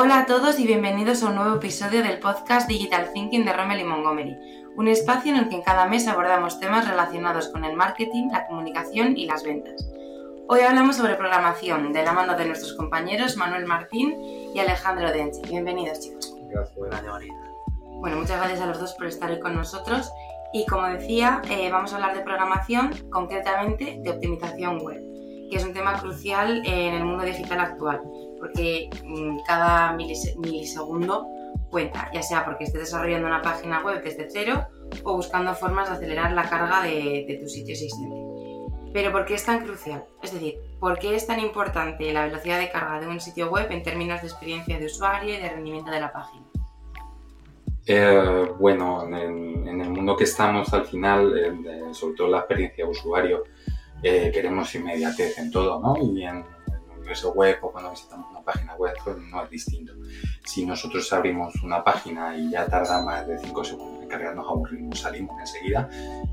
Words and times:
Hola 0.00 0.20
a 0.20 0.26
todos 0.26 0.60
y 0.60 0.64
bienvenidos 0.64 1.24
a 1.24 1.26
un 1.26 1.34
nuevo 1.34 1.56
episodio 1.56 2.04
del 2.04 2.20
podcast 2.20 2.68
Digital 2.68 3.12
Thinking 3.12 3.44
de 3.44 3.52
Rommel 3.52 3.80
y 3.80 3.84
Montgomery, 3.84 4.36
un 4.76 4.86
espacio 4.86 5.34
en 5.34 5.40
el 5.40 5.48
que 5.48 5.56
en 5.56 5.62
cada 5.62 5.88
mes 5.88 6.06
abordamos 6.06 6.60
temas 6.60 6.88
relacionados 6.88 7.48
con 7.48 7.64
el 7.64 7.74
marketing, 7.74 8.28
la 8.30 8.46
comunicación 8.46 9.16
y 9.16 9.26
las 9.26 9.42
ventas. 9.42 9.90
Hoy 10.46 10.60
hablamos 10.60 10.94
sobre 10.94 11.16
programación 11.16 11.92
de 11.92 12.04
la 12.04 12.12
mano 12.12 12.36
de 12.36 12.44
nuestros 12.44 12.74
compañeros 12.74 13.36
Manuel 13.36 13.66
Martín 13.66 14.14
y 14.54 14.60
Alejandro 14.60 15.10
Denchi. 15.10 15.42
Bienvenidos 15.48 15.98
chicos. 15.98 16.32
Gracias, 16.48 17.04
María. 17.04 17.34
Bueno, 17.80 18.18
muchas 18.18 18.38
gracias 18.38 18.60
a 18.60 18.66
los 18.66 18.78
dos 18.78 18.94
por 18.94 19.08
estar 19.08 19.28
hoy 19.32 19.40
con 19.40 19.56
nosotros 19.56 20.12
y 20.52 20.64
como 20.66 20.86
decía, 20.86 21.42
eh, 21.50 21.70
vamos 21.72 21.92
a 21.92 21.96
hablar 21.96 22.14
de 22.14 22.22
programación, 22.22 22.92
concretamente 23.10 23.98
de 24.00 24.10
optimización 24.10 24.78
web, 24.78 25.00
que 25.50 25.56
es 25.56 25.64
un 25.64 25.72
tema 25.72 25.98
crucial 25.98 26.62
en 26.64 26.94
el 26.94 27.04
mundo 27.04 27.24
digital 27.24 27.58
actual 27.58 28.00
porque 28.38 28.90
mm, 29.04 29.38
cada 29.46 29.92
milisegundo 29.92 31.26
cuenta, 31.70 32.10
ya 32.12 32.22
sea 32.22 32.44
porque 32.44 32.64
estés 32.64 32.80
desarrollando 32.80 33.26
una 33.26 33.42
página 33.42 33.82
web 33.82 34.02
desde 34.02 34.28
cero 34.30 34.66
o 35.04 35.16
buscando 35.16 35.54
formas 35.54 35.88
de 35.88 35.96
acelerar 35.96 36.32
la 36.32 36.48
carga 36.48 36.82
de, 36.82 37.38
tu 37.40 37.48
sitio 37.48 37.72
existente. 37.74 38.16
Pero 38.92 39.12
¿por 39.12 39.26
qué 39.26 39.34
es 39.34 39.44
tan 39.44 39.64
crucial? 39.64 40.04
Es 40.22 40.32
decir, 40.32 40.54
¿por 40.80 40.98
qué 40.98 41.14
es 41.14 41.26
tan 41.26 41.40
importante 41.40 42.10
la 42.12 42.24
velocidad 42.24 42.58
de 42.58 42.70
carga 42.70 43.00
de 43.00 43.06
un 43.06 43.20
sitio 43.20 43.50
web 43.50 43.70
en 43.70 43.82
términos 43.82 44.22
de 44.22 44.28
experiencia 44.28 44.78
de 44.78 44.86
usuario 44.86 45.34
y 45.34 45.40
de 45.40 45.48
rendimiento 45.48 45.90
de 45.90 46.00
la 46.00 46.12
página? 46.12 46.44
Eh, 47.86 48.50
bueno, 48.58 49.04
en, 49.04 49.80
el 49.80 49.90
mundo 49.90 50.16
que 50.16 50.24
estamos 50.24 50.72
al 50.72 50.86
final, 50.86 51.32
sobre 51.92 52.16
todo 52.16 52.28
la 52.28 52.38
experiencia 52.38 52.84
de 52.84 52.90
usuario, 52.90 53.44
eh, 54.02 54.30
queremos 54.32 54.74
inmediatez 54.74 55.38
en 55.38 55.50
todo, 55.50 55.80
¿no? 55.80 55.96
Universo 57.08 57.32
web 57.32 57.58
o 57.62 57.72
cuando 57.72 57.90
visitamos 57.90 58.30
una 58.30 58.42
página 58.42 58.74
web, 58.74 58.94
pues 59.02 59.16
no 59.16 59.42
es 59.42 59.50
distinto. 59.50 59.94
Si 60.44 60.66
nosotros 60.66 61.10
abrimos 61.12 61.54
una 61.62 61.82
página 61.82 62.36
y 62.36 62.50
ya 62.50 62.66
tarda 62.66 63.02
más 63.02 63.26
de 63.26 63.38
5 63.38 63.64
segundos 63.64 64.02
en 64.02 64.08
cargar, 64.08 64.36
nos 64.36 64.46
aburrimos, 64.46 65.00
salimos 65.00 65.40
enseguida 65.40 65.88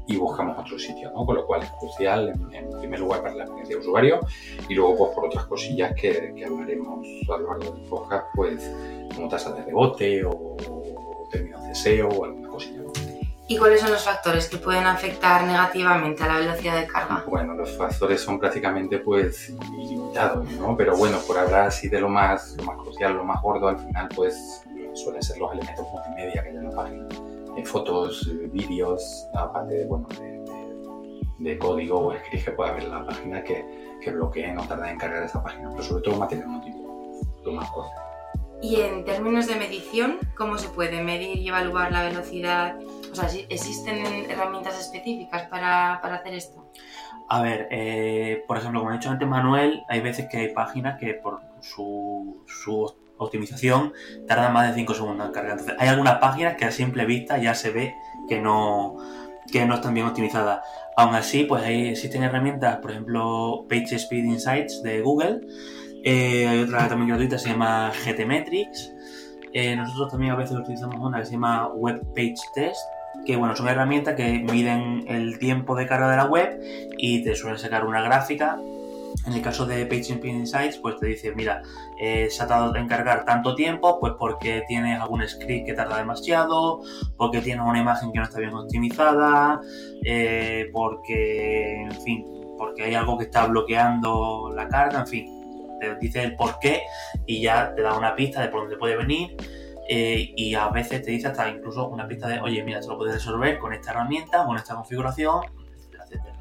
y 0.06 0.18
buscamos 0.18 0.58
otro 0.58 0.78
sitio, 0.78 1.12
¿no? 1.12 1.26
Con 1.26 1.36
lo 1.36 1.46
cual 1.46 1.64
es 1.64 1.72
crucial, 1.72 2.34
en, 2.52 2.70
primer 2.80 3.00
lugar, 3.00 3.22
para 3.22 3.36
la 3.36 3.44
experiencia 3.44 3.78
de 3.78 3.82
usuario 3.82 4.20
y 4.68 4.74
luego, 4.74 4.98
pues, 4.98 5.12
por 5.16 5.26
otras 5.26 5.46
cosillas 5.46 5.94
que, 5.96 6.34
que 6.36 6.46
hablaremos 6.46 7.08
a 7.34 7.38
lo 7.38 7.58
largo 7.58 7.74
del 7.74 7.84
podcast, 7.86 8.26
pues, 8.36 8.70
como 9.16 9.30
tasas 9.30 9.56
de 9.56 9.64
rebote 9.64 10.26
o, 10.26 10.58
términos 11.32 11.64
de 11.64 11.74
SEO 11.74 12.10
o 12.10 12.26
alguna 12.26 12.50
cosilla. 12.50 12.82
¿Y 13.48 13.58
cuáles 13.58 13.80
son 13.80 13.92
los 13.92 14.04
factores 14.04 14.50
que 14.50 14.58
pueden 14.58 14.86
afectar 14.86 15.44
negativamente 15.44 16.24
a 16.24 16.28
la 16.28 16.38
velocidad 16.40 16.80
de 16.80 16.88
carga? 16.88 17.24
Bueno, 17.28 17.54
los 17.54 17.78
factores 17.78 18.20
son 18.20 18.40
prácticamente 18.40 18.98
pues 18.98 19.54
ilimitados, 20.16 20.52
¿no? 20.60 20.78
Pero 20.78 20.98
bueno, 20.98 21.18
por 21.28 21.38
hablar 21.38 21.68
así 21.68 21.90
de 21.90 22.00
lo 22.00 22.10
más, 22.10 22.56
lo 22.58 22.64
más 22.64 22.78
crucial, 22.78 23.14
lo 23.14 23.24
más 23.24 23.42
gordo, 23.42 23.68
al 23.68 23.78
final 23.78 24.10
pues 24.16 24.64
suelen 24.94 25.22
ser 25.22 25.38
los 25.38 25.52
elementos 25.52 25.86
multimedia 25.92 26.42
que 26.42 26.50
hay 26.50 26.56
en 26.56 26.64
la 26.64 26.76
página. 26.76 27.08
Eh, 27.58 27.66
fotos, 27.66 28.28
eh, 28.28 28.50
vídeos, 28.52 29.28
aparte 29.34 29.74
de, 29.74 29.86
bueno, 29.86 30.08
de, 31.40 31.58
código 31.58 32.08
o 32.08 32.16
script 32.18 32.46
que 32.46 32.52
pueda 32.52 32.72
haber 32.72 32.84
en 32.84 32.92
la 32.92 33.06
página 33.06 33.44
que, 33.44 33.66
que 34.02 34.12
bloqueen 34.12 34.58
o 34.58 34.68
tarden 34.68 34.92
en 34.92 34.98
cargar 34.98 35.24
esa 35.24 35.42
página, 35.44 35.70
pero 35.72 35.84
sobre 35.84 36.04
todo 36.04 36.18
material 36.18 36.48
motivo, 36.48 37.14
lo 37.44 37.52
más 37.54 37.72
gordo. 37.72 37.92
Y 38.62 38.82
en 38.82 39.06
términos 39.06 39.48
de 39.48 39.56
medición, 39.56 40.18
¿cómo 40.36 40.58
se 40.58 40.70
puede 40.70 41.04
medir 41.04 41.38
y 41.38 41.48
evaluar 41.48 41.92
la 41.92 42.04
velocidad? 42.04 42.80
O 43.12 43.16
sea, 43.16 43.30
¿existen 43.50 44.30
herramientas 44.30 44.80
específicas 44.80 45.44
para, 45.50 46.00
para 46.02 46.16
hacer 46.16 46.34
esto? 46.34 46.65
A 47.28 47.42
ver, 47.42 47.68
eh, 47.72 48.44
por 48.48 48.58
ejemplo, 48.58 48.82
como 48.82 48.92
ha 48.92 48.96
dicho 48.96 49.10
antes 49.10 49.28
Manuel, 49.28 49.84
hay 49.90 50.02
veces 50.02 50.28
que 50.30 50.38
hay 50.38 50.54
páginas 50.54 51.00
que 51.00 51.16
por 51.16 51.42
su, 51.62 52.44
su 52.46 52.94
optimización 53.18 53.94
tardan 54.28 54.54
más 54.54 54.70
de 54.70 54.76
5 54.76 54.94
segundos 54.94 55.28
en 55.28 55.34
cargar. 55.34 55.54
Entonces, 55.54 55.76
hay 55.80 55.88
algunas 55.88 56.20
páginas 56.20 56.56
que 56.56 56.66
a 56.66 56.72
simple 56.72 57.06
vista 57.06 57.38
ya 57.38 57.56
se 57.56 57.72
ve 57.72 57.96
que 58.28 58.40
no, 58.40 58.98
que 59.52 59.66
no 59.66 59.76
están 59.76 59.94
bien 59.94 60.06
optimizadas. 60.06 60.62
Aún 60.98 61.16
así, 61.16 61.44
pues 61.46 61.64
ahí 61.64 61.90
existen 61.90 62.24
herramientas, 62.24 62.78
por 62.78 62.92
ejemplo, 62.92 63.66
PageSpeed 63.70 64.24
Insights 64.24 64.82
de 64.84 65.02
Google. 65.02 65.42
Eh, 66.04 66.48
hay 66.48 66.60
otra 66.62 66.88
también 66.88 67.10
gratuita, 67.10 67.38
se 67.38 67.50
llama 67.50 67.92
GTmetrix. 68.06 68.94
Eh, 69.54 69.76
nosotros 69.76 70.12
también 70.12 70.34
a 70.34 70.36
veces 70.36 70.58
utilizamos 70.58 71.00
una 71.00 71.20
que 71.20 71.26
se 71.26 71.32
llama 71.32 71.68
Web 71.70 72.02
Page 72.14 72.36
Test, 72.54 72.82
que 73.26 73.36
bueno, 73.36 73.56
son 73.56 73.68
herramientas 73.68 74.16
que 74.16 74.40
miden 74.40 75.06
el 75.08 75.40
tiempo 75.40 75.76
de 75.76 75.88
carga 75.88 76.10
de 76.10 76.18
la 76.18 76.26
web 76.26 76.60
y 76.98 77.24
te 77.24 77.36
suelen 77.36 77.60
sacar 77.60 77.86
una 77.86 78.02
gráfica. 78.02 78.60
En 79.26 79.34
el 79.34 79.42
caso 79.42 79.66
de 79.66 79.86
PageSpeed 79.86 80.36
Insights, 80.36 80.78
pues 80.78 81.00
te 81.00 81.08
dice, 81.08 81.34
mira, 81.34 81.64
eh, 82.00 82.28
se 82.30 82.44
ha 82.44 82.48
tardado 82.48 82.76
en 82.76 82.88
cargar 82.88 83.26
tanto 83.26 83.56
tiempo, 83.56 84.00
pues 84.00 84.14
porque 84.20 84.64
tienes 84.68 85.00
algún 85.00 85.28
script 85.28 85.66
que 85.66 85.74
tarda 85.74 85.98
demasiado, 85.98 86.82
porque 87.18 87.42
tienes 87.42 87.66
una 87.66 87.80
imagen 87.80 88.12
que 88.12 88.20
no 88.20 88.26
está 88.26 88.40
bien 88.40 88.54
optimizada, 88.54 89.62
eh, 90.04 90.70
porque, 90.72 91.82
en 91.84 92.02
fin, 92.04 92.26
porque 92.58 92.84
hay 92.84 92.94
algo 92.94 93.18
que 93.18 93.24
está 93.24 93.48
bloqueando 93.48 94.52
la 94.54 94.68
carga, 94.68 95.00
en 95.00 95.08
fin, 95.08 95.36
te 95.80 95.96
dice 95.96 96.24
el 96.24 96.36
por 96.36 96.60
qué 96.60 96.82
y 97.26 97.42
ya 97.42 97.74
te 97.74 97.82
da 97.82 97.98
una 97.98 98.16
pista 98.16 98.42
de 98.42 98.50
por 98.50 98.62
dónde 98.62 98.78
puede 98.78 98.96
venir 98.96 99.36
eh, 99.88 100.34
y 100.36 100.56
a 100.56 100.70
veces 100.70 101.04
te 101.04 101.12
dice 101.12 101.28
hasta 101.28 101.50
incluso 101.50 101.88
una 101.88 102.08
pista 102.08 102.28
de, 102.28 102.40
oye, 102.40 102.64
mira, 102.64 102.80
te 102.80 102.88
lo 102.88 102.98
puedes 102.98 103.16
resolver 103.16 103.60
con 103.60 103.74
esta 103.74 103.92
herramienta, 103.92 104.44
con 104.46 104.58
esta 104.58 104.76
configuración, 104.76 105.42
etcétera, 106.04 106.36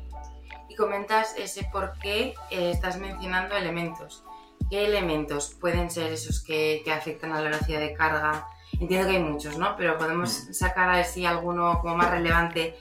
Y 0.69 0.75
comentas 0.75 1.35
ese 1.37 1.69
por 1.71 1.99
qué 1.99 2.35
eh, 2.51 2.71
estás 2.71 2.99
mencionando 2.99 3.57
elementos. 3.57 4.25
¿Qué 4.71 4.87
elementos 4.87 5.55
pueden 5.61 5.91
ser 5.91 6.13
esos 6.13 6.43
que, 6.43 6.81
que, 6.85 6.93
afectan 6.93 7.33
a 7.33 7.43
la 7.43 7.51
velocidad 7.51 7.81
de 7.81 7.93
carga? 7.93 8.47
Entiendo 8.81 9.09
que 9.09 9.17
hay 9.17 9.23
muchos, 9.23 9.59
¿no? 9.59 9.77
Pero 9.77 9.99
podemos 9.99 10.49
mm. 10.49 10.53
sacar 10.55 10.89
a 10.89 10.97
ver 10.97 11.05
si 11.05 11.27
alguno 11.27 11.81
como 11.83 11.97
más 11.97 12.11
relevante 12.11 12.77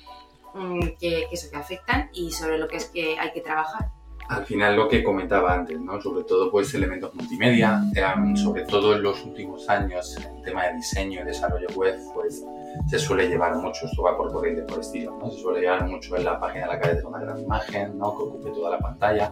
mm, 0.53 0.79
que, 0.79 0.95
que 0.97 1.27
eso 1.31 1.51
que 1.51 1.57
afectan 1.57 2.09
y 2.13 2.31
sobre 2.31 2.57
lo 2.57 2.69
que 2.69 2.77
es 2.77 2.85
que 2.85 3.19
hay 3.19 3.33
que 3.33 3.41
trabajar 3.41 3.91
al 4.29 4.45
final 4.45 4.75
lo 4.75 4.87
que 4.87 5.03
comentaba 5.03 5.53
antes, 5.53 5.79
¿no? 5.79 6.01
sobre 6.01 6.23
todo 6.23 6.51
pues 6.51 6.73
elementos 6.73 7.13
multimedia, 7.13 7.81
sobre 8.35 8.63
todo 8.63 8.95
en 8.95 9.03
los 9.03 9.23
últimos 9.25 9.69
años 9.69 10.17
el 10.17 10.41
tema 10.43 10.65
de 10.67 10.75
diseño 10.75 11.21
y 11.21 11.25
desarrollo 11.25 11.67
web 11.75 11.97
pues 12.13 12.43
se 12.87 12.99
suele 12.99 13.27
llevar 13.27 13.55
mucho, 13.55 13.85
esto 13.85 14.03
va 14.03 14.17
por 14.17 14.31
corriente 14.31 14.63
por 14.63 14.79
estilo, 14.79 15.17
¿no? 15.19 15.29
se 15.29 15.39
suele 15.41 15.61
llevar 15.61 15.87
mucho 15.87 16.15
en 16.15 16.25
la 16.25 16.39
página 16.39 16.67
de 16.67 16.73
la 16.73 16.79
cabeza 16.79 17.07
una 17.07 17.19
gran 17.19 17.39
imagen 17.39 17.97
¿no? 17.97 18.17
que 18.17 18.23
ocupe 18.23 18.49
toda 18.51 18.71
la 18.71 18.79
pantalla, 18.79 19.31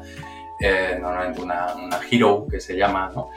eh, 0.59 0.97
normalmente 1.01 1.41
una, 1.41 1.73
una 1.73 1.99
hero 2.09 2.45
que 2.49 2.59
se 2.59 2.75
llama, 2.75 3.11
¿no? 3.15 3.29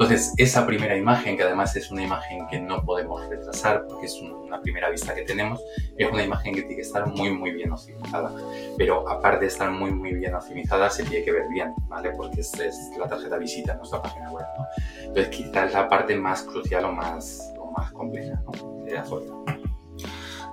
Entonces, 0.00 0.32
esa 0.36 0.64
primera 0.64 0.96
imagen, 0.96 1.36
que 1.36 1.42
además 1.42 1.74
es 1.74 1.90
una 1.90 2.04
imagen 2.04 2.46
que 2.46 2.60
no 2.60 2.84
podemos 2.84 3.28
retrasar 3.28 3.84
porque 3.88 4.06
es 4.06 4.14
una 4.20 4.60
primera 4.60 4.88
vista 4.90 5.12
que 5.12 5.22
tenemos, 5.22 5.60
es 5.96 6.08
una 6.08 6.22
imagen 6.22 6.54
que 6.54 6.60
tiene 6.60 6.76
que 6.76 6.82
estar 6.82 7.04
muy, 7.08 7.32
muy 7.32 7.50
bien 7.50 7.72
optimizada. 7.72 8.32
Pero 8.76 9.08
aparte 9.08 9.40
de 9.40 9.46
estar 9.48 9.72
muy, 9.72 9.90
muy 9.90 10.14
bien 10.14 10.36
optimizada, 10.36 10.88
se 10.88 11.02
tiene 11.02 11.24
que 11.24 11.32
ver 11.32 11.48
bien, 11.48 11.74
¿vale? 11.88 12.12
Porque 12.16 12.42
es, 12.42 12.52
la 12.96 13.08
tarjeta 13.08 13.38
visita 13.38 13.72
en 13.72 13.78
nuestra 13.78 14.00
página 14.00 14.30
web, 14.30 14.46
¿no? 14.56 14.66
Entonces, 15.00 15.28
quizás 15.34 15.66
es 15.66 15.72
la 15.74 15.88
parte 15.88 16.14
más 16.14 16.44
crucial 16.44 16.84
o 16.84 16.92
más, 16.92 17.52
o 17.58 17.72
más 17.72 17.90
compleja, 17.90 18.40
¿no? 18.44 18.84
De 18.84 18.92
la 18.92 19.04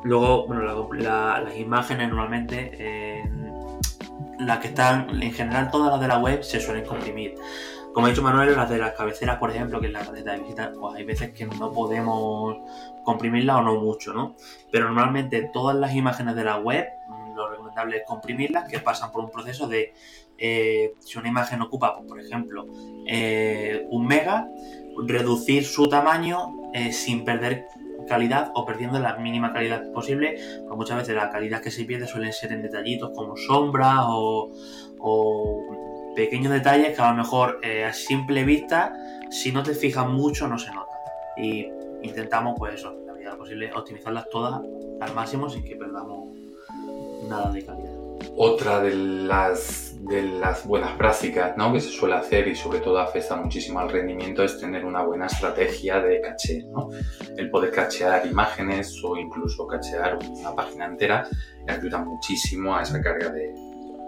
Luego, 0.03 0.47
bueno, 0.47 0.89
las 0.93 1.55
imágenes 1.55 2.09
normalmente, 2.09 2.71
eh, 2.79 3.23
las 4.39 4.57
que 4.57 4.69
están, 4.69 5.21
en 5.21 5.31
general 5.31 5.69
todas 5.69 5.91
las 5.91 6.01
de 6.01 6.07
la 6.07 6.17
web 6.17 6.41
se 6.43 6.59
suelen 6.59 6.83
comprimir. 6.83 7.35
Como 7.95 8.07
ha 8.07 8.09
dicho 8.09 8.21
Manuel, 8.21 8.57
las 8.57 8.69
de 8.69 8.77
las 8.77 8.91
cabeceras, 8.91 9.37
por 9.37 9.51
ejemplo, 9.51 9.79
que 9.79 9.87
es 9.87 9.93
la 9.93 10.03
tarjeta 10.03 10.33
de 10.33 10.39
visita, 10.39 10.73
pues 10.77 10.97
hay 10.97 11.05
veces 11.05 11.31
que 11.31 11.45
no 11.45 11.71
podemos 11.71 12.57
comprimirla 13.05 13.55
o 13.55 13.61
no 13.61 13.79
mucho, 13.79 14.11
¿no? 14.11 14.35
Pero 14.69 14.87
normalmente 14.87 15.49
todas 15.53 15.77
las 15.77 15.95
imágenes 15.95 16.35
de 16.35 16.43
la 16.43 16.57
web, 16.57 16.89
lo 17.37 17.49
recomendable 17.49 17.99
es 17.99 18.03
comprimirlas, 18.05 18.69
que 18.69 18.79
pasan 18.79 19.13
por 19.13 19.23
un 19.23 19.31
proceso 19.31 19.69
de, 19.69 19.93
eh, 20.37 20.93
si 20.99 21.17
una 21.17 21.29
imagen 21.29 21.61
ocupa, 21.61 21.95
pues, 21.95 22.05
por 22.05 22.19
ejemplo, 22.19 22.65
eh, 23.07 23.87
un 23.89 24.05
mega, 24.05 24.49
reducir 25.07 25.63
su 25.63 25.87
tamaño 25.87 26.71
eh, 26.73 26.91
sin 26.91 27.23
perder 27.23 27.67
calidad 28.09 28.51
o 28.55 28.65
perdiendo 28.65 28.99
la 28.99 29.15
mínima 29.15 29.53
calidad 29.53 29.89
posible, 29.93 30.35
pues 30.67 30.75
muchas 30.77 30.97
veces 30.97 31.15
la 31.15 31.29
calidad 31.29 31.61
que 31.61 31.71
se 31.71 31.85
pierde 31.85 32.07
suelen 32.07 32.33
ser 32.33 32.51
en 32.51 32.61
detallitos 32.61 33.11
como 33.15 33.37
sombras 33.37 34.03
o 34.09 34.51
pequeños 36.15 36.51
detalles 36.51 36.95
que 36.95 37.01
a 37.01 37.11
lo 37.11 37.17
mejor 37.17 37.59
eh, 37.63 37.83
a 37.83 37.93
simple 37.93 38.43
vista, 38.43 38.93
si 39.29 39.51
no 39.51 39.63
te 39.63 39.73
fijas 39.73 40.07
mucho, 40.07 40.47
no 40.47 40.57
se 40.57 40.71
nota. 40.71 40.93
Y 41.37 41.67
intentamos, 42.01 42.55
pues 42.57 42.75
eso, 42.75 42.95
la 43.05 43.13
medida 43.13 43.35
posible, 43.35 43.71
optimizarlas 43.73 44.29
todas 44.29 44.61
al 45.01 45.13
máximo 45.13 45.49
sin 45.49 45.63
que 45.63 45.75
perdamos 45.75 46.29
nada 47.27 47.51
de 47.51 47.65
calidad. 47.65 47.91
Otra 48.37 48.81
de 48.81 48.93
las, 48.93 49.95
de 50.01 50.23
las 50.23 50.65
buenas 50.65 50.97
prácticas 50.97 51.55
¿no? 51.57 51.71
que 51.73 51.79
se 51.79 51.89
suele 51.89 52.15
hacer 52.15 52.47
y 52.47 52.55
sobre 52.55 52.79
todo 52.79 52.99
afecta 52.99 53.35
muchísimo 53.35 53.79
al 53.79 53.89
rendimiento 53.89 54.43
es 54.43 54.59
tener 54.59 54.85
una 54.85 55.03
buena 55.03 55.27
estrategia 55.27 56.01
de 56.01 56.21
caché. 56.21 56.63
¿no? 56.71 56.89
El 57.37 57.49
poder 57.49 57.71
cachear 57.71 58.25
imágenes 58.25 59.01
o 59.03 59.17
incluso 59.17 59.67
cachear 59.67 60.17
una 60.17 60.55
página 60.55 60.85
entera 60.85 61.27
ayuda 61.67 62.03
muchísimo 62.03 62.75
a 62.75 62.83
esa 62.83 63.01
carga 63.01 63.29
de, 63.29 63.53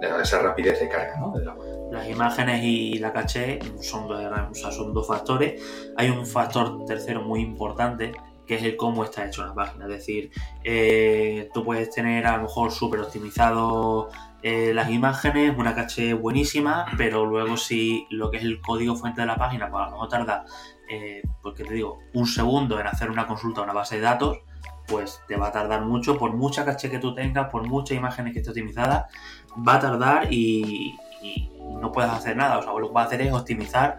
de 0.01 0.21
esa 0.21 0.39
rapidez 0.39 0.79
de 0.79 0.89
carga 0.89 1.17
¿no? 1.19 1.31
de 1.31 1.45
la 1.45 1.53
web. 1.53 1.66
Las 1.91 2.09
imágenes 2.09 2.63
y 2.63 2.99
la 2.99 3.13
caché 3.13 3.59
son 3.81 4.07
dos, 4.07 4.21
o 4.65 4.71
son 4.71 4.93
dos 4.93 5.07
factores. 5.07 5.61
Hay 5.95 6.09
un 6.09 6.25
factor 6.25 6.85
tercero 6.85 7.21
muy 7.21 7.41
importante 7.41 8.13
que 8.45 8.55
es 8.55 8.63
el 8.63 8.77
cómo 8.77 9.03
está 9.03 9.25
hecho 9.25 9.45
la 9.45 9.53
página. 9.53 9.85
Es 9.85 9.91
decir, 9.91 10.31
eh, 10.63 11.49
tú 11.53 11.63
puedes 11.63 11.89
tener 11.89 12.25
a 12.25 12.37
lo 12.37 12.43
mejor 12.43 12.71
súper 12.71 13.01
optimizado 13.01 14.09
eh, 14.41 14.73
las 14.73 14.89
imágenes, 14.89 15.53
una 15.57 15.75
caché 15.75 16.13
buenísima, 16.13 16.85
pero 16.97 17.25
luego 17.25 17.57
si 17.57 18.07
lo 18.09 18.31
que 18.31 18.37
es 18.37 18.43
el 18.43 18.61
código 18.61 18.95
fuente 18.95 19.21
de 19.21 19.27
la 19.27 19.35
página, 19.35 19.69
pues 19.69 19.81
a 19.81 19.85
lo 19.87 19.91
mejor 19.91 20.07
tarda, 20.07 20.45
eh, 20.89 21.21
porque 21.41 21.65
te 21.65 21.73
digo, 21.73 21.99
un 22.13 22.25
segundo 22.25 22.79
en 22.79 22.87
hacer 22.87 23.11
una 23.11 23.27
consulta 23.27 23.61
a 23.61 23.63
una 23.65 23.73
base 23.73 23.95
de 23.97 24.01
datos, 24.01 24.37
pues 24.87 25.21
te 25.27 25.35
va 25.35 25.47
a 25.47 25.51
tardar 25.51 25.81
mucho, 25.81 26.17
por 26.17 26.33
mucha 26.33 26.63
caché 26.63 26.89
que 26.89 26.99
tú 26.99 27.13
tengas, 27.13 27.49
por 27.49 27.67
muchas 27.67 27.97
imágenes 27.97 28.31
que 28.31 28.39
esté 28.39 28.51
optimizada, 28.51 29.09
va 29.67 29.75
a 29.75 29.79
tardar 29.79 30.31
y, 30.31 30.95
y 31.21 31.49
no 31.81 31.91
puedes 31.91 32.11
hacer 32.11 32.35
nada. 32.35 32.59
O 32.59 32.63
sea, 32.63 32.73
lo 32.73 32.87
que 32.87 32.93
vas 32.93 33.05
a 33.05 33.07
hacer 33.07 33.21
es 33.21 33.33
optimizar 33.33 33.97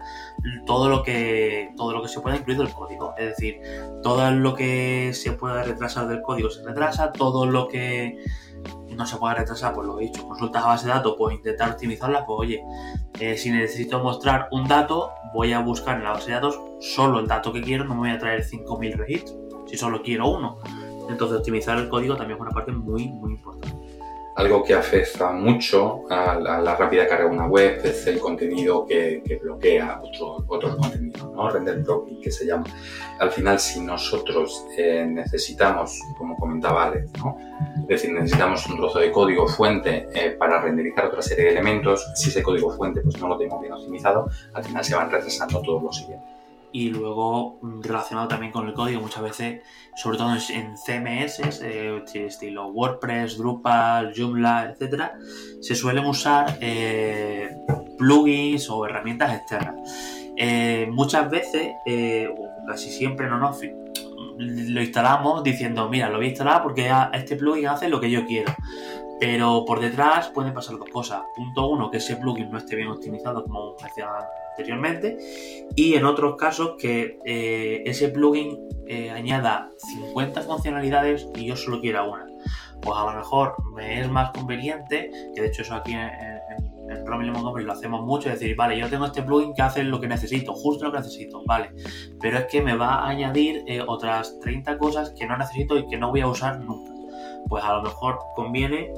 todo 0.65 0.89
lo 0.89 1.03
que 1.03 1.71
todo 1.75 1.93
lo 1.93 2.01
que 2.01 2.07
se 2.07 2.19
pueda, 2.19 2.37
incluido 2.37 2.63
el 2.63 2.71
código. 2.71 3.13
Es 3.17 3.29
decir, 3.29 3.61
todo 4.03 4.29
lo 4.31 4.55
que 4.55 5.11
se 5.13 5.31
pueda 5.33 5.63
retrasar 5.63 6.07
del 6.07 6.21
código 6.21 6.49
se 6.49 6.63
retrasa, 6.63 7.11
todo 7.11 7.45
lo 7.45 7.67
que 7.67 8.17
no 8.95 9.05
se 9.05 9.15
pueda 9.15 9.35
retrasar, 9.35 9.73
pues 9.73 9.87
lo 9.87 9.99
he 9.99 10.03
dicho, 10.03 10.27
consultas 10.27 10.63
a 10.63 10.67
base 10.67 10.87
de 10.87 10.93
datos, 10.93 11.15
pues 11.17 11.35
intentar 11.35 11.71
optimizarlas, 11.71 12.23
pues 12.27 12.39
oye, 12.39 12.63
eh, 13.19 13.37
si 13.37 13.49
necesito 13.49 14.03
mostrar 14.03 14.49
un 14.51 14.67
dato, 14.67 15.13
voy 15.33 15.53
a 15.53 15.59
buscar 15.59 15.97
en 15.97 16.03
la 16.03 16.11
base 16.11 16.27
de 16.27 16.33
datos 16.33 16.59
solo 16.81 17.19
el 17.19 17.27
dato 17.27 17.53
que 17.53 17.61
quiero, 17.61 17.85
no 17.85 17.93
me 17.93 18.01
voy 18.01 18.09
a 18.09 18.19
traer 18.19 18.43
5.000 18.43 18.97
registros, 18.97 19.37
si 19.67 19.77
solo 19.77 20.01
quiero 20.03 20.27
uno. 20.27 20.59
Entonces 21.09 21.37
optimizar 21.37 21.77
el 21.77 21.87
código 21.87 22.15
también 22.15 22.37
es 22.37 22.41
una 22.41 22.51
parte 22.51 22.73
muy, 22.73 23.07
muy 23.07 23.31
importante. 23.31 23.78
Algo 24.39 24.63
que 24.63 24.73
afecta 24.73 25.33
mucho 25.33 26.09
a 26.09 26.39
la, 26.39 26.73
rápida 26.73 27.05
carga 27.05 27.25
de 27.25 27.31
una 27.31 27.45
web 27.47 27.81
es 27.83 28.07
el 28.07 28.21
contenido 28.21 28.85
que, 28.85 29.21
bloquea 29.43 29.99
otro, 30.01 30.45
otros 30.47 30.77
contenidos, 30.77 31.29
¿no? 31.33 31.49
Render 31.49 31.79
blocking, 31.79 32.21
que 32.21 32.31
se 32.31 32.45
llama. 32.45 32.63
Al 33.19 33.31
final, 33.31 33.59
si 33.59 33.81
nosotros 33.81 34.65
eh, 34.77 35.05
necesitamos, 35.05 35.99
como 36.17 36.37
comentaba 36.37 36.85
Alex, 36.85 37.11
es 37.81 37.87
decir, 37.87 38.13
necesitamos 38.13 38.65
un 38.67 38.77
trozo 38.77 38.99
de 38.99 39.11
código 39.11 39.45
fuente 39.45 40.07
eh, 40.13 40.29
para 40.39 40.61
renderizar 40.61 41.07
otra 41.07 41.21
serie 41.21 41.43
de 41.43 41.51
elementos, 41.51 42.09
si 42.15 42.29
ese 42.29 42.41
código 42.41 42.71
fuente 42.71 43.01
pues, 43.01 43.19
no 43.19 43.27
lo 43.27 43.37
tenemos 43.37 43.59
bien 43.59 43.73
optimizado, 43.73 44.29
al 44.53 44.63
final 44.63 44.85
se 44.85 44.95
van 44.95 45.11
retrasando 45.11 45.61
todos 45.61 45.83
los 45.83 45.97
siguientes 45.97 46.38
y 46.71 46.89
luego 46.89 47.59
relacionado 47.81 48.27
también 48.27 48.51
con 48.51 48.67
el 48.67 48.73
código 48.73 49.01
muchas 49.01 49.23
veces, 49.23 49.61
sobre 49.95 50.17
todo 50.17 50.33
en 50.33 50.75
CMS, 50.77 51.61
eh, 51.63 52.03
estilo 52.13 52.67
WordPress, 52.67 53.37
Drupal, 53.37 54.13
Joomla, 54.15 54.71
etcétera, 54.71 55.17
se 55.61 55.75
suelen 55.75 56.05
usar 56.05 56.57
eh, 56.61 57.49
plugins 57.97 58.69
o 58.69 58.85
herramientas 58.85 59.33
externas. 59.33 59.75
Eh, 60.37 60.87
muchas 60.91 61.29
veces, 61.29 61.73
o 62.37 62.65
casi 62.67 62.89
siempre, 62.89 63.27
no 63.27 63.39
nos 63.39 63.59
lo 64.39 64.81
instalamos 64.81 65.43
diciendo, 65.43 65.89
mira, 65.89 66.09
lo 66.09 66.17
voy 66.17 66.27
a 66.27 66.29
instalar 66.29 66.63
porque 66.63 66.89
este 67.13 67.35
plugin 67.35 67.67
hace 67.67 67.89
lo 67.89 67.99
que 67.99 68.09
yo 68.09 68.25
quiero. 68.25 68.53
Pero 69.19 69.65
por 69.65 69.79
detrás 69.81 70.29
pueden 70.29 70.53
pasar 70.53 70.77
dos 70.77 70.89
cosas. 70.89 71.21
Punto 71.35 71.67
uno, 71.67 71.91
que 71.91 71.97
ese 71.97 72.15
plugin 72.15 72.49
no 72.49 72.57
esté 72.57 72.75
bien 72.75 72.87
optimizado, 72.87 73.43
como 73.43 73.75
mencionaba 73.81 74.27
anteriormente. 74.51 75.17
Y 75.75 75.95
en 75.95 76.05
otros 76.05 76.35
casos, 76.37 76.75
que 76.77 77.19
eh, 77.25 77.83
ese 77.85 78.09
plugin 78.09 78.57
eh, 78.87 79.11
añada 79.11 79.69
50 79.77 80.41
funcionalidades 80.41 81.27
y 81.35 81.45
yo 81.45 81.55
solo 81.55 81.81
quiera 81.81 82.03
una. 82.03 82.25
Pues 82.81 82.97
a 82.97 83.11
lo 83.11 83.17
mejor 83.17 83.55
me 83.75 83.99
es 83.99 84.09
más 84.09 84.31
conveniente, 84.31 85.11
que 85.35 85.41
de 85.41 85.47
hecho 85.47 85.63
eso 85.63 85.75
aquí 85.75 85.91
en, 85.91 85.99
en, 85.99 86.69
en 86.89 87.31
Montgomery 87.31 87.65
lo 87.65 87.73
hacemos 87.73 88.05
mucho, 88.05 88.29
es 88.29 88.39
decir, 88.39 88.55
vale, 88.55 88.77
yo 88.77 88.89
tengo 88.89 89.05
este 89.05 89.21
plugin 89.21 89.53
que 89.53 89.61
hace 89.61 89.83
lo 89.83 89.99
que 89.99 90.07
necesito, 90.07 90.53
justo 90.53 90.85
lo 90.85 90.91
que 90.91 90.99
necesito, 90.99 91.43
vale. 91.45 91.71
Pero 92.19 92.39
es 92.39 92.45
que 92.45 92.61
me 92.61 92.75
va 92.75 92.95
a 92.95 93.09
añadir 93.09 93.63
eh, 93.67 93.81
otras 93.85 94.39
30 94.39 94.77
cosas 94.77 95.11
que 95.11 95.27
no 95.27 95.37
necesito 95.37 95.77
y 95.77 95.87
que 95.87 95.97
no 95.97 96.09
voy 96.09 96.21
a 96.21 96.27
usar 96.27 96.59
nunca. 96.61 96.91
Pues 97.47 97.63
a 97.63 97.73
lo 97.73 97.83
mejor 97.83 98.19
conviene 98.35 98.91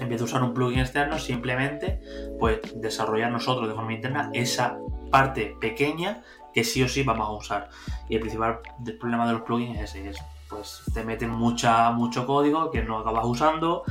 en 0.00 0.08
vez 0.08 0.18
de 0.18 0.24
usar 0.24 0.42
un 0.42 0.54
plugin 0.54 0.80
externo, 0.80 1.18
simplemente 1.18 2.00
pues 2.38 2.60
desarrollar 2.76 3.30
nosotros 3.30 3.68
de 3.68 3.74
forma 3.74 3.92
interna 3.92 4.30
esa 4.32 4.78
parte 5.10 5.56
pequeña 5.60 6.22
que 6.52 6.64
sí 6.64 6.82
o 6.82 6.88
sí 6.88 7.02
vamos 7.02 7.28
a 7.28 7.32
usar. 7.32 7.70
Y 8.08 8.14
el 8.14 8.20
principal 8.20 8.60
problema 8.98 9.26
de 9.26 9.34
los 9.34 9.42
plugins 9.42 9.78
es 9.80 9.94
ese, 9.94 10.20
pues 10.48 10.82
te 10.92 11.04
meten 11.04 11.30
mucha, 11.30 11.90
mucho 11.90 12.26
código 12.26 12.70
que 12.70 12.82
no 12.82 12.98
acabas 12.98 13.24
usando, 13.26 13.84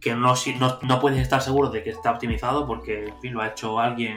que 0.00 0.14
no, 0.14 0.34
no, 0.58 0.78
no 0.82 1.00
puedes 1.00 1.20
estar 1.20 1.42
seguro 1.42 1.68
de 1.70 1.82
que 1.82 1.90
está 1.90 2.10
optimizado 2.10 2.66
porque 2.66 3.06
en 3.06 3.20
fin, 3.20 3.34
lo 3.34 3.42
ha 3.42 3.48
hecho 3.48 3.78
alguien 3.78 4.16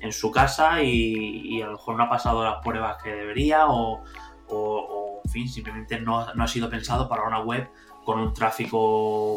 en, 0.00 0.12
su 0.12 0.30
casa 0.30 0.82
y, 0.82 1.60
a 1.62 1.66
lo 1.66 1.72
mejor 1.72 1.96
no 1.96 2.04
ha 2.04 2.08
pasado 2.08 2.44
las 2.44 2.62
pruebas 2.62 3.02
que 3.02 3.10
debería 3.10 3.66
o, 3.66 4.02
o, 4.48 5.20
en 5.24 5.30
fin, 5.30 5.48
simplemente 5.48 6.00
no, 6.00 6.32
no 6.34 6.44
ha 6.44 6.48
sido 6.48 6.70
pensado 6.70 7.08
para 7.08 7.26
una 7.26 7.40
web 7.40 7.68
con 8.08 8.20
un 8.20 8.32
tráfico 8.32 9.36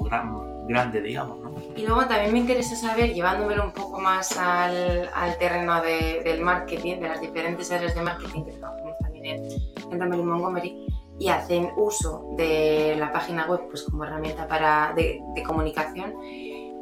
grande, 0.66 1.02
digamos. 1.02 1.40
¿no? 1.40 1.52
Y 1.76 1.86
luego 1.86 2.06
también 2.06 2.32
me 2.32 2.40
interesa 2.40 2.74
saber, 2.74 3.14
llevándomelo 3.14 3.66
un 3.66 3.74
poco 3.74 4.00
más 4.00 4.38
al, 4.38 5.10
al 5.14 5.38
terreno 5.38 5.82
de, 5.82 6.22
del 6.24 6.40
marketing, 6.40 7.02
de 7.02 7.10
las 7.10 7.20
diferentes 7.20 7.70
áreas 7.70 7.94
de 7.94 8.02
marketing 8.02 8.46
que 8.46 8.54
trabajamos 8.54 8.98
también 9.00 9.26
en, 9.26 9.92
en 9.92 10.26
Montgomery, 10.26 10.88
y 11.20 11.28
hacen 11.28 11.72
uso 11.76 12.30
de 12.38 12.96
la 12.98 13.12
página 13.12 13.46
web 13.46 13.60
pues, 13.70 13.84
como 13.84 14.06
herramienta 14.06 14.48
para, 14.48 14.94
de 14.96 15.22
comunicación 15.46 16.14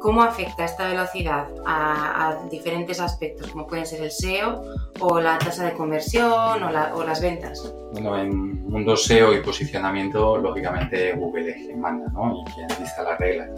¿Cómo 0.00 0.22
afecta 0.22 0.64
esta 0.64 0.88
velocidad 0.88 1.48
a, 1.66 2.38
diferentes 2.50 3.00
aspectos, 3.00 3.50
como 3.50 3.66
pueden 3.66 3.84
ser 3.84 4.02
el 4.02 4.10
SEO 4.10 4.62
o 4.98 5.20
la 5.20 5.38
tasa 5.38 5.66
de 5.66 5.74
conversión 5.74 6.62
o, 6.62 7.04
las 7.04 7.20
ventas? 7.20 7.74
Bueno, 7.92 8.18
en 8.18 8.66
mundo 8.66 8.96
SEO 8.96 9.34
y 9.34 9.42
posicionamiento, 9.42 10.38
lógicamente 10.38 11.12
Google 11.12 11.50
es 11.50 11.56
quien 11.66 11.80
manda 11.80 12.06
¿no? 12.12 12.34
y 12.40 12.50
quien 12.52 12.68
dice 12.68 13.02
las 13.04 13.18
reglas. 13.18 13.50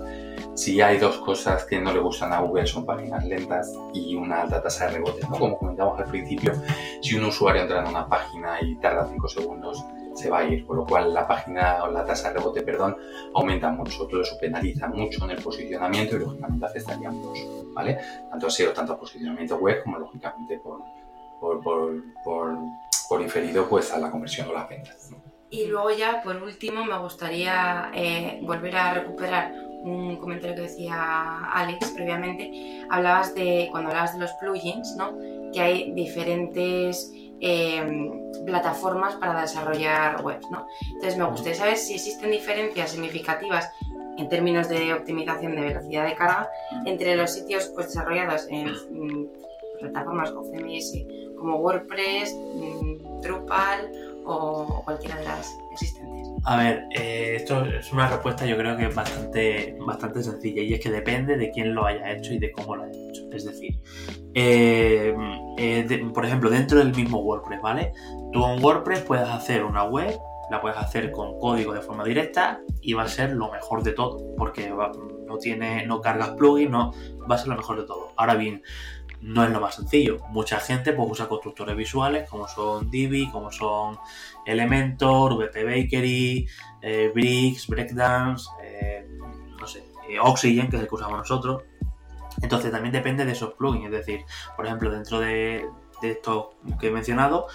Si 0.55 0.81
hay 0.81 0.99
dos 0.99 1.19
cosas 1.19 1.65
que 1.65 1.81
no 1.81 1.93
le 1.93 2.00
gustan 2.00 2.33
a 2.33 2.41
Google 2.41 2.67
son 2.67 2.85
páginas 2.85 3.25
lentas 3.25 3.73
y 3.94 4.17
una 4.17 4.43
alta 4.43 4.61
tasa 4.61 4.87
de 4.87 4.94
rebote. 4.94 5.23
¿no? 5.29 5.39
Como 5.39 5.59
comentamos 5.59 6.00
al 6.00 6.06
principio, 6.06 6.53
si 7.00 7.15
un 7.15 7.25
usuario 7.25 7.62
entra 7.62 7.83
en 7.83 7.89
una 7.89 8.09
página 8.09 8.59
y 8.61 8.75
tarda 8.77 9.09
5 9.09 9.29
segundos, 9.29 9.85
se 10.14 10.31
va 10.31 10.38
a 10.41 10.44
ir, 10.44 10.67
con 10.67 10.76
lo 10.76 10.87
cual 10.87 11.12
la 11.12 11.26
página 11.26 11.85
o 11.85 11.91
la 11.91 12.05
tasa 12.05 12.29
de 12.29 12.38
rebote, 12.38 12.62
perdón, 12.62 12.97
aumenta 13.34 13.70
mucho. 13.70 14.06
Todo 14.06 14.22
eso 14.22 14.36
penaliza 14.41 14.89
mucho 14.89 15.25
en 15.25 15.32
el 15.32 15.43
posicionamiento 15.43 16.17
y 16.17 16.20
lógicamente 16.20 16.67
afectaría 16.67 17.10
mucho, 17.10 17.43
¿vale? 17.72 17.98
Tanto 18.31 18.51
SEO, 18.51 18.72
tanto 18.72 18.98
posicionamiento 18.98 19.56
web 19.56 19.82
como 19.82 19.98
lógicamente 19.98 20.58
por, 20.58 20.81
por, 21.41 21.63
por, 21.63 22.56
por, 23.08 23.20
inferido 23.20 23.69
pues 23.69 23.93
a 23.93 23.98
la 23.98 24.10
conversión 24.10 24.48
o 24.48 24.53
las 24.53 24.69
ventas. 24.69 25.10
Y 25.51 25.67
luego 25.67 25.91
ya, 25.91 26.22
por 26.22 26.36
último, 26.36 26.84
me 26.84 26.98
gustaría 26.98 27.91
eh, 27.94 28.41
volver 28.43 28.75
a 28.75 28.94
recuperar 28.94 29.53
un 29.82 30.17
comentario 30.17 30.56
que 30.56 30.63
decía 30.63 31.44
Alex 31.53 31.91
previamente. 31.91 32.86
Hablabas 32.91 33.34
de, 33.34 33.69
cuando 33.70 33.91
hablabas 33.91 34.15
de 34.15 34.20
los 34.20 34.32
plugins, 34.34 34.94
¿no? 34.96 35.19
Que 35.53 35.60
hay 35.60 35.93
diferentes 35.93 37.13
Em, 37.44 38.22
plataformas 38.46 39.17
para 39.17 39.41
desarrollar 39.41 40.25
webs. 40.25 40.49
¿no? 40.49 40.65
Entonces 40.94 41.19
me 41.19 41.25
gustaría 41.25 41.56
saber 41.56 41.77
si 41.77 41.94
existen 41.94 42.31
diferencias 42.31 42.93
significativas 42.93 43.69
en 44.17 44.29
términos 44.29 44.69
de 44.69 44.94
optimización 44.94 45.56
de 45.56 45.63
velocidad 45.63 46.06
de 46.06 46.15
carga 46.15 46.49
entre 46.87 47.17
los 47.17 47.32
sitios 47.32 47.72
pues, 47.75 47.89
desarrollados 47.89 48.46
en 48.49 48.69
mm, 48.69 49.27
plataformas 49.81 50.31
CMS 50.31 51.05
como 51.37 51.56
WordPress, 51.56 52.32
mm, 52.32 53.20
Drupal 53.22 53.91
o 54.25 54.82
cualquiera 54.84 55.17
de 55.17 55.25
las 55.25 55.58
existentes. 55.72 56.29
A 56.44 56.56
ver, 56.56 56.84
eh, 56.94 57.34
esto 57.37 57.65
es 57.65 57.93
una 57.93 58.08
respuesta 58.08 58.46
yo 58.46 58.56
creo 58.56 58.77
que 58.77 58.87
es 58.87 58.94
bastante, 58.94 59.77
bastante 59.84 60.22
sencilla 60.22 60.63
y 60.63 60.75
es 60.75 60.81
que 60.81 60.91
depende 60.91 61.37
de 61.37 61.51
quién 61.51 61.75
lo 61.75 61.87
haya 61.87 62.13
hecho 62.13 62.34
y 62.34 62.39
de 62.39 62.53
cómo 62.53 62.77
lo 62.77 62.84
haya 62.84 63.01
hecho. 63.08 63.22
Es 63.32 63.44
decir, 63.44 63.81
eh, 64.34 65.15
eh, 65.62 66.10
por 66.12 66.26
ejemplo, 66.26 66.50
dentro 66.50 66.78
del 66.78 66.92
mismo 66.92 67.19
WordPress, 67.20 67.62
¿vale? 67.62 67.92
Tú 68.32 68.44
en 68.44 68.62
WordPress 68.62 69.02
puedes 69.02 69.28
hacer 69.28 69.62
una 69.62 69.84
web, 69.84 70.19
la 70.50 70.60
puedes 70.60 70.76
hacer 70.76 71.12
con 71.12 71.38
código 71.38 71.72
de 71.72 71.81
forma 71.81 72.02
directa 72.02 72.60
y 72.81 72.94
va 72.94 73.04
a 73.04 73.08
ser 73.08 73.32
lo 73.34 73.50
mejor 73.52 73.84
de 73.84 73.92
todo, 73.92 74.34
porque 74.36 74.70
no 74.70 75.38
tiene, 75.38 75.86
no 75.86 76.00
cargas 76.00 76.31
plugins, 76.31 76.70
no, 76.70 76.92
va 77.31 77.36
a 77.36 77.38
ser 77.38 77.46
lo 77.46 77.56
mejor 77.56 77.81
de 77.81 77.86
todo. 77.86 78.12
Ahora 78.16 78.34
bien, 78.34 78.62
no 79.20 79.44
es 79.44 79.50
lo 79.50 79.60
más 79.60 79.76
sencillo. 79.76 80.19
Mucha 80.31 80.58
gente 80.58 80.92
pues, 80.94 81.08
usa 81.12 81.28
constructores 81.28 81.76
visuales 81.76 82.28
como 82.28 82.48
son 82.48 82.90
Divi, 82.90 83.31
como 83.31 83.52
son 83.52 83.98
Elementor, 84.44 85.36
VP 85.36 85.64
Bakery, 85.64 86.48
eh, 86.81 87.12
Bricks, 87.14 87.69
Breakdance, 87.69 88.48
eh, 88.64 89.06
no 89.60 89.66
sé, 89.69 89.84
Oxygen, 90.20 90.69
que 90.69 90.76
es 90.76 90.82
el 90.82 90.88
que 90.88 90.94
usamos 90.96 91.19
nosotros. 91.19 91.62
Entonces 92.41 92.70
también 92.70 92.93
depende 92.93 93.24
de 93.24 93.32
esos 93.32 93.55
plugins, 93.55 93.86
es 93.86 93.93
decir, 93.93 94.24
por 94.56 94.67
ejemplo, 94.67 94.91
dentro 94.91 95.20
de, 95.20 95.67
de 96.01 96.10
estos 96.10 96.46
que 96.81 96.89
he 96.89 96.91
mencionado, 96.91 97.46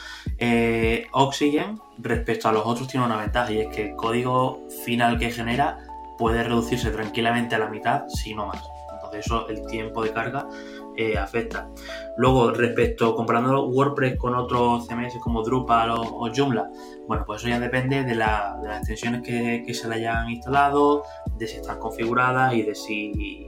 Oxygen 1.12 1.80
respecto 1.98 2.48
a 2.48 2.52
los 2.52 2.66
otros 2.66 2.88
tiene 2.88 3.06
una 3.06 3.18
ventaja 3.18 3.52
y 3.52 3.60
es 3.62 3.68
que 3.68 3.90
el 3.90 3.96
código 3.96 4.68
final 4.86 5.18
que 5.18 5.32
genera 5.32 5.80
puede 6.18 6.44
reducirse 6.44 6.90
tranquilamente 6.92 7.56
a 7.56 7.60
la 7.60 7.70
mitad, 7.70 8.08
si 8.08 8.34
no 8.34 8.48
más 8.48 8.62
Entonces 8.94 9.26
eso, 9.26 9.48
el 9.50 9.66
tiempo 9.68 10.04
de 10.04 10.12
carga 10.12 10.48
eh, 10.96 11.18
afecta. 11.18 11.70
Luego, 12.18 12.52
respecto, 12.52 13.14
comparando 13.16 13.68
WordPress 13.68 14.18
con 14.18 14.34
otros 14.34 14.88
CMS 14.88 15.18
como 15.22 15.44
Drupal 15.44 15.92
o, 15.92 16.30
Joomla, 16.36 16.70
bueno, 17.08 17.24
pues 17.26 17.42
eso 17.42 17.50
ya 17.50 17.60
depende 17.60 18.04
de, 18.04 18.16
las 18.16 18.58
extensiones 18.78 19.22
que 19.22 19.74
se 19.74 19.88
le 19.88 19.96
hayan 19.96 20.30
instalado, 20.30 21.04
de 21.38 21.48
si 21.48 21.58
están 21.58 21.80
configuradas 21.80 22.54
y 22.56 22.64
de 22.64 22.74
si 22.74 23.48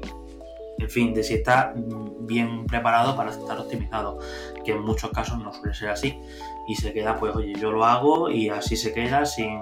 en 0.80 0.90
fin, 0.90 1.14
de 1.14 1.24
si 1.24 1.36
está 1.36 1.74
bien 2.22 2.66
preparado 2.66 3.16
para 3.16 3.32
estar 3.32 3.58
optimizado, 3.60 4.20
que 4.64 4.72
en 4.72 4.82
muchos 4.82 5.12
casos 5.12 5.38
no 5.40 5.54
suele 5.54 5.74
ser 5.74 5.90
así. 5.90 6.20
Y 6.68 6.76
se 6.76 6.94
queda, 6.94 7.18
pues, 7.18 7.36
oye, 7.36 7.54
yo 7.60 7.72
lo 7.72 7.84
hago 7.84 8.30
y 8.30 8.50
así 8.50 8.76
se 8.76 8.94
queda 8.94 9.26
sin, 9.26 9.60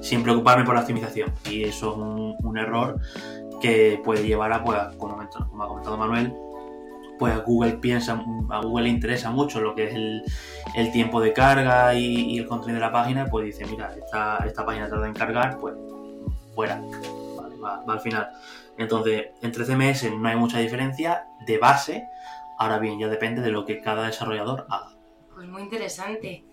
sin 0.00 0.22
preocuparme 0.22 0.64
por 0.64 0.74
la 0.74 0.80
optimización. 0.82 1.32
Y 1.50 1.64
eso 1.64 1.92
es 1.92 2.44
un, 2.44 2.58
error 2.58 3.00
que 3.60 4.00
puede 4.04 4.26
llevar 4.26 4.52
a, 4.52 4.64
pues, 4.64 4.78
como, 4.96 5.20
ha 5.20 5.68
comentado 5.68 5.96
Manuel, 5.96 6.32
pues 7.18 7.34
a 7.34 7.38
Google 7.40 7.72
piensa, 7.72 8.24
a 8.50 8.60
Google 8.62 8.84
le 8.84 8.90
interesa 8.90 9.30
mucho 9.30 9.60
lo 9.60 9.74
que 9.74 9.84
es 9.84 9.94
el, 10.74 10.92
tiempo 10.92 11.20
de 11.20 11.32
carga 11.32 11.94
y, 11.94 12.38
el 12.38 12.46
contenido 12.46 12.80
de 12.80 12.86
la 12.86 12.92
página, 12.92 13.26
pues 13.26 13.44
dice, 13.44 13.66
mira, 13.66 13.92
esta, 13.94 14.38
esta 14.46 14.64
página 14.64 14.88
tarda 14.88 15.06
en 15.06 15.14
cargar, 15.14 15.58
pues 15.58 15.74
fuera, 16.54 16.80
va, 17.62 17.82
al 17.86 18.00
final. 18.00 18.28
Entonces, 18.80 19.26
entre 19.42 19.66
CMS 19.66 20.10
no 20.10 20.26
hay 20.26 20.36
mucha 20.36 20.58
diferencia 20.58 21.26
de 21.46 21.58
base, 21.58 22.08
ahora 22.58 22.78
bien, 22.78 22.98
ya 22.98 23.08
depende 23.08 23.42
de 23.42 23.50
lo 23.50 23.66
que 23.66 23.82
cada 23.82 24.06
desarrollador 24.06 24.66
haga. 24.70 24.96
Pues 25.34 25.46
muy 25.46 25.62
interesante. 25.62 26.44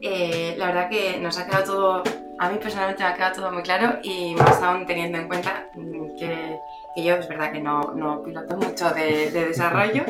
Eh, 0.00 0.54
la 0.58 0.66
verdad 0.66 0.88
que 0.88 1.18
nos 1.18 1.36
ha 1.38 1.46
quedado 1.46 1.64
todo, 1.64 2.02
a 2.38 2.50
mí 2.50 2.58
personalmente 2.58 3.02
me 3.02 3.08
ha 3.08 3.14
quedado 3.14 3.34
todo 3.34 3.50
muy 3.50 3.62
claro 3.62 3.98
y 4.02 4.36
más 4.36 4.62
aún 4.62 4.86
teniendo 4.86 5.18
en 5.18 5.26
cuenta 5.26 5.68
que, 6.18 6.60
yo 7.02 7.14
es 7.16 7.28
verdad 7.28 7.50
que 7.50 7.60
no, 7.60 7.94
no 7.96 8.22
piloto 8.22 8.56
mucho 8.56 8.90
de, 8.90 9.30
desarrollo 9.32 10.04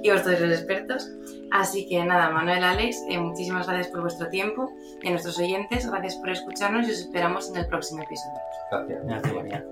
y 0.00 0.10
vosotros 0.10 0.38
sois 0.38 0.52
expertos. 0.52 1.10
Así 1.50 1.88
que 1.88 2.04
nada, 2.04 2.30
Manuel, 2.30 2.62
Alex, 2.62 3.02
eh, 3.08 3.18
muchísimas 3.18 3.66
gracias 3.66 3.88
por 3.88 4.02
vuestro 4.02 4.28
tiempo 4.28 4.70
y 5.02 5.08
a 5.08 5.10
nuestros 5.10 5.40
oyentes, 5.40 5.90
gracias 5.90 6.14
por 6.16 6.30
escucharnos 6.30 6.86
y 6.86 6.92
os 6.92 7.00
esperamos 7.00 7.50
en 7.50 7.56
el 7.56 7.66
próximo 7.66 8.02
episodio. 8.04 8.38
Gracias. 8.70 9.06
Gracias, 9.06 9.34
María. 9.34 9.64